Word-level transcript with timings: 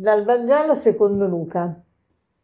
Dal 0.00 0.24
Vangelo 0.24 0.72
secondo 0.72 1.26
Luca. 1.26 1.84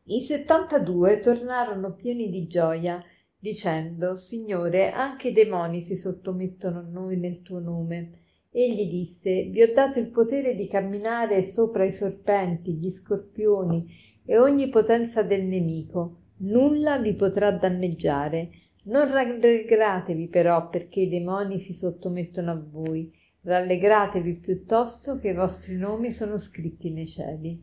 I 0.09 0.21
settantadue 0.21 1.21
tornarono 1.21 1.95
pieni 1.95 2.29
di 2.29 2.47
gioia, 2.47 3.03
dicendo 3.39 4.15
Signore, 4.15 4.91
anche 4.91 5.29
i 5.29 5.33
demoni 5.33 5.81
si 5.81 5.97
sottomettono 5.97 6.81
a 6.81 6.87
noi 6.87 7.17
nel 7.17 7.41
tuo 7.41 7.59
nome. 7.59 8.11
Egli 8.51 8.91
disse 8.91 9.45
Vi 9.45 9.63
ho 9.63 9.73
dato 9.73 9.99
il 9.99 10.09
potere 10.09 10.55
di 10.55 10.69
camminare 10.69 11.45
sopra 11.45 11.87
i 11.87 11.93
serpenti, 11.93 12.75
gli 12.75 12.91
scorpioni 12.91 13.87
e 14.27 14.37
ogni 14.37 14.69
potenza 14.69 15.23
del 15.23 15.45
nemico. 15.45 16.19
Nulla 16.41 16.99
vi 16.99 17.15
potrà 17.15 17.53
danneggiare. 17.53 18.51
Non 18.83 19.11
rallegratevi 19.11 20.29
però 20.29 20.69
perché 20.69 21.01
i 21.01 21.09
demoni 21.09 21.61
si 21.61 21.73
sottomettono 21.73 22.51
a 22.51 22.63
voi 22.71 23.11
Rallegratevi 23.47 24.35
piuttosto 24.35 25.19
che 25.19 25.29
i 25.29 25.35
vostri 25.35 25.77
nomi 25.77 26.11
sono 26.11 26.37
scritti 26.37 26.91
nei 26.91 27.07
cieli. 27.07 27.63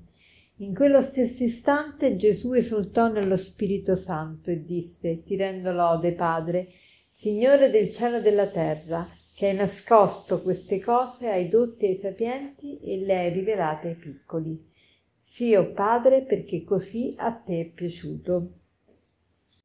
In 0.60 0.74
quello 0.74 1.02
stesso 1.02 1.44
istante 1.44 2.16
Gesù 2.16 2.54
esultò 2.54 3.12
nello 3.12 3.36
Spirito 3.36 3.96
Santo 3.96 4.50
e 4.50 4.64
disse, 4.64 5.24
ti 5.24 5.36
rendo 5.36 5.74
lode, 5.74 6.14
Padre, 6.14 6.70
Signore 7.10 7.70
del 7.70 7.92
cielo 7.92 8.18
e 8.18 8.22
della 8.22 8.48
terra, 8.48 9.10
che 9.36 9.48
hai 9.48 9.56
nascosto 9.58 10.42
queste 10.42 10.80
cose 10.80 11.28
ai 11.28 11.50
dotti 11.50 11.84
e 11.84 11.90
ai 11.90 11.96
sapienti 11.98 12.80
e 12.80 13.00
le 13.00 13.18
hai 13.18 13.34
rivelate 13.34 13.90
ai 13.90 13.96
piccoli. 13.96 14.58
Sì, 15.20 15.54
o 15.54 15.64
oh 15.64 15.72
Padre, 15.74 16.22
perché 16.22 16.64
così 16.64 17.14
a 17.18 17.34
te 17.34 17.60
è 17.60 17.66
piaciuto. 17.66 18.52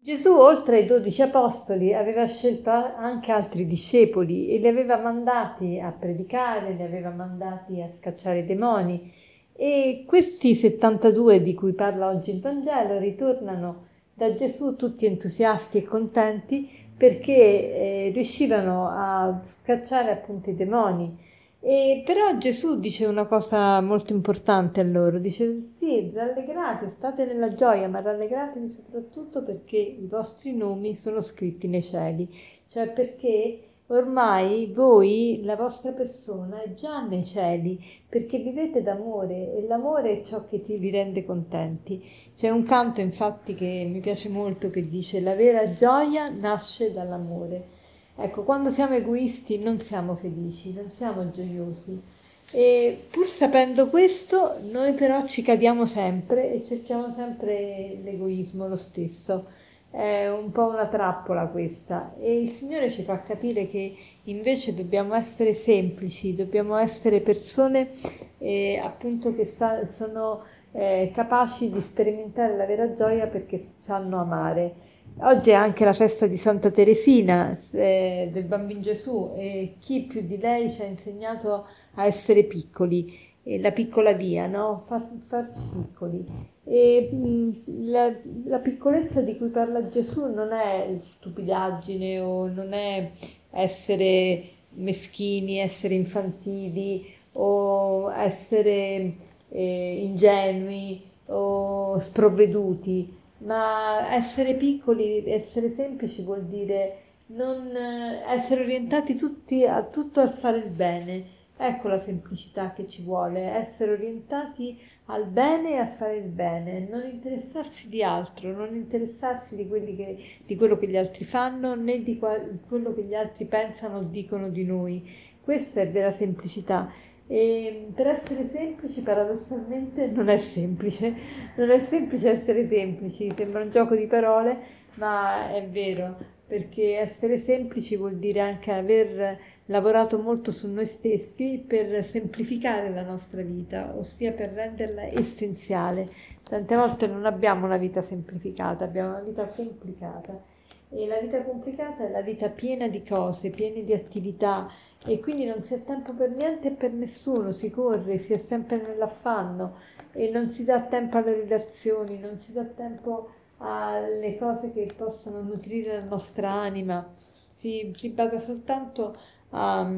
Gesù, 0.01 0.33
oltre 0.33 0.79
ai 0.79 0.87
dodici 0.87 1.23
apostoli, 1.23 1.93
aveva 1.93 2.27
scelto 2.27 2.71
anche 2.71 3.33
altri 3.33 3.67
discepoli 3.67 4.49
e 4.49 4.59
li 4.59 4.69
aveva 4.69 4.97
mandati 4.97 5.81
a 5.81 5.91
predicare, 5.91 6.73
li 6.73 6.83
aveva 6.83 7.11
mandati 7.11 7.83
a 7.83 7.89
scacciare 7.89 8.39
i 8.39 8.47
demoni. 8.47 9.13
E 9.53 10.05
questi 10.07 10.55
72 10.55 11.43
di 11.43 11.53
cui 11.53 11.73
parla 11.73 12.09
oggi 12.09 12.31
il 12.31 12.41
Vangelo 12.41 12.99
ritornano 12.99 13.87
da 14.15 14.33
Gesù 14.35 14.77
tutti 14.77 15.05
entusiasti 15.05 15.79
e 15.79 15.85
contenti 15.85 16.69
perché 16.97 17.35
eh, 17.35 18.11
riuscivano 18.15 18.89
a 18.89 19.43
scacciare 19.61 20.11
appunto 20.13 20.49
i 20.51 20.55
demoni 20.55 21.27
e 21.61 22.03
però 22.07 22.39
Gesù 22.39 22.79
dice 22.79 23.05
una 23.07 23.27
cosa 23.27 23.81
molto 23.81 24.13
importante 24.13 24.81
a 24.81 24.85
loro, 24.85 25.19
dice 25.19 25.61
sì, 25.79 26.11
rallegrate, 26.15 26.89
state 26.89 27.25
nella 27.25 27.53
gioia, 27.53 27.89
ma 27.89 28.01
rallegratevi 28.01 28.69
soprattutto 28.69 29.43
perché 29.43 29.77
i 29.77 30.07
vostri 30.09 30.55
nomi 30.55 30.95
sono 30.95 31.21
scritti 31.21 31.67
nei 31.67 31.83
cieli, 31.83 32.29
cioè 32.69 32.91
perché 32.91 33.63
ormai 33.89 34.71
voi, 34.73 35.41
la 35.43 35.57
vostra 35.57 35.93
persona 35.93 36.63
è 36.63 36.75
già 36.75 37.05
nei 37.07 37.25
cieli, 37.25 37.83
perché 38.09 38.39
vivete 38.39 38.83
d'amore 38.83 39.55
e 39.57 39.67
l'amore 39.67 40.21
è 40.21 40.25
ciò 40.25 40.47
che 40.47 40.63
ti, 40.63 40.77
vi 40.77 40.91
rende 40.91 41.25
contenti. 41.25 42.03
C'è 42.37 42.51
un 42.51 42.63
canto 42.65 43.01
infatti 43.01 43.55
che 43.55 43.87
mi 43.91 44.01
piace 44.01 44.29
molto 44.29 44.71
che 44.71 44.89
dice 44.89 45.21
la 45.21 45.35
vera 45.35 45.73
gioia 45.73 46.29
nasce 46.29 46.93
dall'amore. 46.93 47.78
Ecco, 48.21 48.43
quando 48.43 48.71
siamo 48.71 48.95
egoisti 48.95 49.59
non 49.59 49.81
siamo 49.81 50.17
felici, 50.17 50.73
non 50.73 50.91
siamo 50.91 51.31
gioiosi. 51.31 52.03
E 52.51 53.05
pur 53.11 53.27
sapendo 53.27 53.89
questo, 53.89 54.57
noi 54.71 54.95
però 54.95 55.25
ci 55.27 55.43
cadiamo 55.43 55.87
sempre 55.87 56.53
e 56.53 56.65
cerchiamo 56.65 57.13
sempre 57.15 58.01
l'egoismo 58.03 58.67
lo 58.67 58.77
stesso. 58.77 59.47
È 59.91 60.29
un 60.29 60.51
po' 60.51 60.67
una 60.67 60.89
trappola 60.89 61.47
questa 61.47 62.15
e 62.19 62.41
il 62.41 62.51
Signore 62.53 62.91
ci 62.91 63.03
fa 63.03 63.23
capire 63.23 63.69
che 63.69 63.95
invece 64.25 64.75
dobbiamo 64.75 65.15
essere 65.15 65.55
semplici, 65.55 66.35
dobbiamo 66.35 66.77
essere 66.77 67.21
persone 67.21 67.93
eh, 68.39 68.81
appunto 68.83 69.35
che 69.35 69.45
sa- 69.45 69.87
sono 69.93 70.43
eh, 70.73 71.13
capaci 71.15 71.71
di 71.71 71.81
sperimentare 71.81 72.57
la 72.57 72.67
vera 72.67 72.93
gioia 72.95 73.29
perché 73.29 73.63
sanno 73.79 74.21
amare. 74.21 74.87
Oggi 75.21 75.51
è 75.51 75.55
anche 75.55 75.85
la 75.85 75.93
festa 75.93 76.27
di 76.27 76.37
Santa 76.37 76.71
Teresina, 76.71 77.59
eh, 77.73 78.31
del 78.33 78.45
Bambino 78.45 78.81
Gesù, 78.81 79.33
e 79.37 79.75
chi 79.81 80.03
più 80.03 80.23
di 80.23 80.39
lei 80.39 80.71
ci 80.71 80.83
ha 80.83 80.85
insegnato 80.85 81.67
a 81.95 82.07
essere 82.07 82.45
piccoli, 82.45 83.19
eh, 83.43 83.61
la 83.61 83.73
piccola 83.73 84.13
via, 84.13 84.47
no? 84.47 84.79
Far, 84.79 85.03
farci 85.27 85.61
piccoli. 85.73 86.25
E 86.63 87.11
mh, 87.11 87.91
la, 87.91 88.15
la, 88.45 88.59
piccolezza 88.59 89.21
di 89.21 89.37
cui 89.37 89.49
parla 89.49 89.89
Gesù 89.89 90.27
non 90.27 90.53
è 90.53 90.97
stupidaggine 91.01 92.21
o 92.21 92.47
non 92.47 92.73
è 92.73 93.11
essere 93.51 94.43
meschini, 94.75 95.59
essere 95.59 95.95
infantili 95.95 97.07
o 97.33 98.13
essere 98.13 99.15
eh, 99.49 100.01
ingenui 100.05 101.03
o 101.27 101.99
sprovveduti 101.99 103.18
ma 103.39 104.15
essere 104.15 104.55
piccoli, 104.55 105.25
essere 105.31 105.71
semplici 105.71 106.23
vuol 106.23 106.45
dire 106.45 107.03
non 107.27 107.75
eh, 107.77 108.23
essere 108.27 108.63
orientati 108.63 109.15
tutti 109.15 109.65
a 109.65 109.83
tutto 109.85 110.21
a 110.21 110.29
fare 110.29 110.59
il 110.59 110.71
bene. 110.71 111.37
Ecco 111.61 111.89
la 111.89 111.99
semplicità 111.99 112.73
che 112.73 112.87
ci 112.87 113.03
vuole, 113.03 113.41
essere 113.41 113.91
orientati 113.93 114.79
al 115.07 115.27
bene 115.27 115.71
e 115.71 115.79
a 115.79 115.89
fare 115.89 116.17
il 116.19 116.29
bene, 116.29 116.87
non 116.89 117.05
interessarsi 117.05 117.89
di 117.89 118.01
altro, 118.03 118.53
non 118.53 118.75
interessarsi 118.77 119.57
di, 119.57 119.67
che, 119.97 120.19
di 120.47 120.55
quello 120.55 120.79
che 120.79 120.87
gli 120.87 120.97
altri 120.97 121.25
fanno 121.25 121.75
né 121.75 122.01
di 122.03 122.17
qua, 122.17 122.39
quello 122.69 122.95
che 122.95 123.03
gli 123.03 123.15
altri 123.15 123.47
pensano 123.47 123.99
o 123.99 124.03
dicono 124.03 124.51
di 124.51 124.65
noi. 124.65 125.11
Questa 125.43 125.81
è 125.81 125.91
vera 125.91 126.13
semplicità 126.13 126.93
e 127.31 127.91
per 127.95 128.07
essere 128.07 128.45
semplici, 128.45 129.03
paradossalmente, 129.03 130.07
non 130.07 130.31
è 130.31 130.39
semplice. 130.39 131.15
Non 131.57 131.71
è 131.71 131.79
semplice 131.81 132.31
essere 132.31 132.67
semplici, 132.67 133.33
sembra 133.37 133.63
un 133.63 133.71
gioco 133.71 133.95
di 133.95 134.07
parole, 134.07 134.57
ma 134.95 135.55
è 135.55 135.65
vero, 135.69 136.17
perché 136.47 136.97
essere 136.97 137.39
semplici 137.39 137.97
vuol 137.97 138.17
dire 138.17 138.41
anche 138.41 138.73
aver 138.73 139.39
lavorato 139.67 140.19
molto 140.19 140.51
su 140.51 140.67
noi 140.69 140.87
stessi 140.87 141.63
per 141.67 142.03
semplificare 142.03 142.89
la 142.91 143.03
nostra 143.03 143.43
vita, 143.43 143.95
ossia 143.95 144.33
per 144.33 144.53
renderla 144.53 145.05
essenziale. 145.13 146.09
Tante 146.43 146.75
volte 146.75 147.07
non 147.07 147.27
abbiamo 147.27 147.67
una 147.67 147.77
vita 147.77 148.01
semplificata, 148.01 148.85
abbiamo 148.85 149.11
una 149.11 149.21
vita 149.21 149.47
complicata 149.47 150.57
e 150.91 151.07
la 151.07 151.19
vita 151.19 151.43
complicata 151.43 152.07
è 152.07 152.11
la 152.11 152.23
vita 152.23 152.49
piena 152.49 152.89
di 152.89 153.05
cose, 153.05 153.51
piena 153.51 153.81
di 153.81 153.93
attività. 153.93 154.71
E 155.05 155.21
quindi 155.21 155.45
non 155.45 155.63
si 155.63 155.75
ha 155.75 155.79
tempo 155.79 156.13
per 156.13 156.31
niente 156.31 156.69
e 156.69 156.71
per 156.73 156.93
nessuno, 156.93 157.53
si 157.53 157.71
corre, 157.71 158.19
si 158.19 158.33
è 158.33 158.39
sempre 158.39 158.81
nell'affanno. 158.81 159.77
E 160.13 160.31
non 160.31 160.51
si 160.51 160.65
dà 160.65 160.81
tempo 160.81 161.19
alle 161.19 161.35
relazioni, 161.35 162.19
non 162.19 162.39
si 162.39 162.53
dà 162.53 162.65
tempo 162.65 163.31
alle 163.59 164.37
cose 164.39 164.73
che 164.73 164.89
possono 164.97 165.43
nutrire 165.43 165.97
la 165.97 166.05
nostra 166.05 166.51
anima, 166.51 167.07
si, 167.49 167.93
si 167.95 168.09
basa 168.11 168.39
soltanto 168.39 169.17
a, 169.51 169.91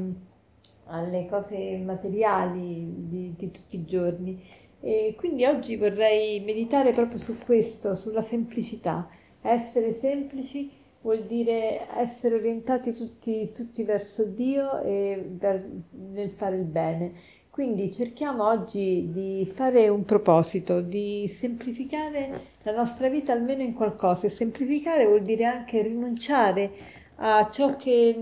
alle 0.86 1.26
cose 1.28 1.76
materiali 1.76 2.92
di, 3.08 3.34
di 3.36 3.50
tutti 3.50 3.76
i 3.76 3.84
giorni. 3.84 4.42
E 4.80 5.14
quindi 5.16 5.44
oggi 5.44 5.76
vorrei 5.76 6.40
meditare 6.40 6.92
proprio 6.92 7.20
su 7.20 7.38
questo, 7.38 7.94
sulla 7.94 8.22
semplicità, 8.22 9.08
essere 9.42 9.94
semplici 9.94 10.78
vuol 11.02 11.24
dire 11.24 11.86
essere 11.96 12.34
orientati 12.34 12.92
tutti, 12.92 13.52
tutti 13.54 13.82
verso 13.84 14.24
Dio 14.24 14.80
e 14.82 15.22
ver, 15.30 15.66
nel 15.90 16.30
fare 16.30 16.56
il 16.56 16.64
bene. 16.64 17.12
Quindi 17.50 17.92
cerchiamo 17.92 18.46
oggi 18.46 19.10
di 19.12 19.50
fare 19.52 19.88
un 19.88 20.04
proposito, 20.04 20.80
di 20.80 21.26
semplificare 21.28 22.46
la 22.62 22.72
nostra 22.72 23.08
vita 23.08 23.32
almeno 23.32 23.62
in 23.62 23.74
qualcosa 23.74 24.26
e 24.26 24.30
semplificare 24.30 25.04
vuol 25.06 25.22
dire 25.22 25.44
anche 25.44 25.82
rinunciare 25.82 26.98
a 27.16 27.50
ciò 27.50 27.76
che 27.76 28.14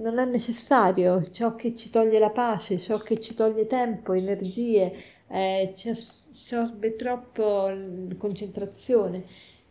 non 0.00 0.18
è 0.18 0.24
necessario, 0.24 1.28
ciò 1.30 1.56
che 1.56 1.74
ci 1.74 1.90
toglie 1.90 2.18
la 2.18 2.30
pace, 2.30 2.78
ciò 2.78 2.98
che 2.98 3.20
ci 3.20 3.34
toglie 3.34 3.66
tempo, 3.66 4.12
energie, 4.14 4.92
eh, 5.28 5.72
ci 5.76 5.90
assorbe 5.90 6.96
troppo 6.96 7.68
concentrazione. 8.16 9.24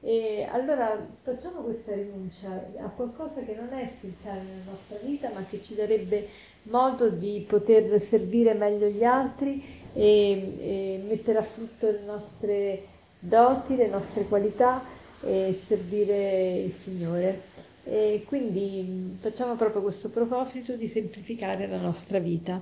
E 0.08 0.48
allora 0.52 1.04
facciamo 1.24 1.62
questa 1.62 1.96
rinuncia 1.96 2.50
a 2.78 2.90
qualcosa 2.90 3.42
che 3.42 3.56
non 3.56 3.74
è 3.74 3.86
essenziale 3.86 4.44
nella 4.44 4.70
nostra 4.70 4.98
vita, 5.02 5.32
ma 5.34 5.44
che 5.50 5.64
ci 5.64 5.74
darebbe 5.74 6.28
modo 6.64 7.10
di 7.10 7.44
poter 7.48 8.00
servire 8.00 8.54
meglio 8.54 8.86
gli 8.86 9.04
altri 9.04 9.64
e, 9.94 10.58
e 10.60 11.04
mettere 11.04 11.40
a 11.40 11.42
frutto 11.42 11.90
le 11.90 12.04
nostre 12.06 12.84
doti, 13.18 13.76
le 13.76 13.88
nostre 13.88 14.26
qualità 14.26 14.84
e 15.24 15.58
servire 15.60 16.54
il 16.58 16.76
Signore. 16.76 17.42
E 17.84 18.26
quindi 18.28 19.18
facciamo 19.20 19.56
proprio 19.56 19.82
questo 19.82 20.12
proposito 20.12 20.76
di 20.76 20.88
semplificare 20.88 21.66
la 21.66 21.80
nostra 21.80 22.20
vita. 22.20 22.62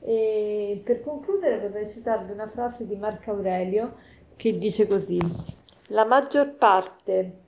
E 0.00 0.82
per 0.82 1.00
concludere 1.04 1.60
vorrei 1.60 1.88
citarvi 1.88 2.32
una 2.32 2.48
frase 2.48 2.84
di 2.84 2.96
Marco 2.96 3.30
Aurelio 3.30 3.94
che 4.34 4.58
dice 4.58 4.88
così 4.88 5.60
la 5.92 6.06
maggior 6.06 6.54
parte 6.54 7.40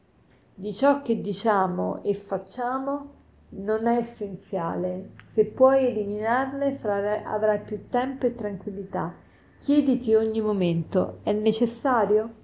di 0.55 0.75
ciò 0.75 1.01
che 1.01 1.23
diciamo 1.23 2.03
e 2.03 2.13
facciamo 2.13 3.13
non 3.57 3.87
è 3.87 3.97
essenziale. 3.97 5.13
Se 5.23 5.47
puoi 5.47 5.87
eliminarle 5.87 6.79
avrai 7.25 7.61
più 7.61 7.89
tempo 7.89 8.27
e 8.27 8.35
tranquillità. 8.35 9.15
Chiediti 9.59 10.15
ogni 10.15 10.43
momento, 10.43 11.21
è 11.23 11.33
necessario? 11.33 12.43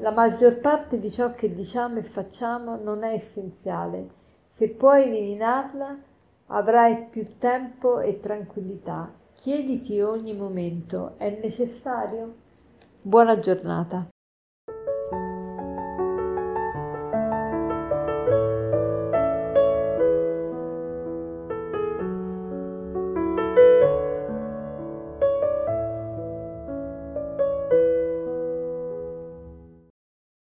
La 0.00 0.10
maggior 0.10 0.58
parte 0.58 0.98
di 0.98 1.10
ciò 1.10 1.34
che 1.34 1.54
diciamo 1.54 2.00
e 2.00 2.02
facciamo 2.02 2.76
non 2.76 3.04
è 3.04 3.12
essenziale. 3.12 4.08
Se 4.48 4.70
puoi 4.70 5.04
eliminarla, 5.04 5.96
avrai 6.46 7.06
più 7.10 7.38
tempo 7.38 8.00
e 8.00 8.18
tranquillità. 8.18 9.12
Chiediti 9.34 10.00
ogni 10.00 10.34
momento, 10.34 11.14
è 11.18 11.38
necessario? 11.40 12.34
Buona 13.00 13.38
giornata. 13.38 14.08